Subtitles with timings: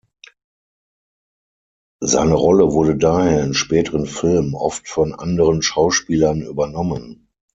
[1.99, 7.27] Seine Rolle wurde daher in späteren Filmen oft von anderen Schauspielern übernommen.